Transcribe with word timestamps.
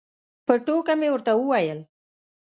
په 0.45 0.53
ټوکه 0.65 0.93
مې 0.99 1.09
ورته 1.11 1.31
وویل. 1.35 1.79